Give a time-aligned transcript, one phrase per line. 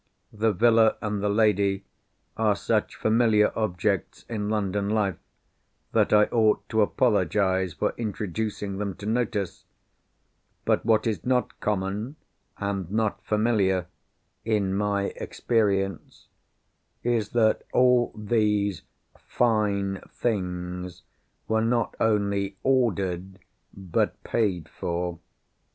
[0.33, 1.85] The villa and the lady
[2.35, 5.19] are such familiar objects in London life,
[5.91, 9.65] that I ought to apologise for introducing them to notice.
[10.65, 12.15] But what is not common
[12.57, 13.85] and not familiar
[14.43, 16.29] (in my experience),
[17.03, 18.81] is that all these
[19.27, 21.03] fine things
[21.47, 23.37] were not only ordered,
[23.75, 25.19] but paid for.